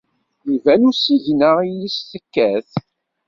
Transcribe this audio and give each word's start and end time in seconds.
Iban 0.53 0.81
usigna 0.89 1.51
i 1.67 1.69
yis 1.77 1.97
tekkat. 2.09 2.69